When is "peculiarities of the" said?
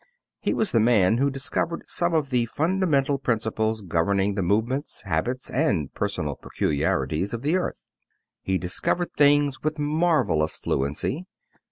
6.37-7.55